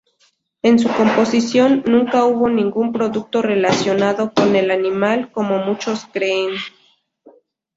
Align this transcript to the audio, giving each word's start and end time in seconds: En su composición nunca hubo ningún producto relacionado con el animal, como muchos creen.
En 0.63 0.79
su 0.79 0.89
composición 0.91 1.83
nunca 1.85 2.25
hubo 2.25 2.49
ningún 2.49 2.91
producto 2.91 3.43
relacionado 3.43 4.33
con 4.33 4.55
el 4.55 4.71
animal, 4.71 5.31
como 5.31 5.59
muchos 5.59 6.05
creen. 6.07 6.55